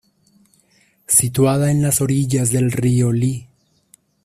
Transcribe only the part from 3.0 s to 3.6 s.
Li.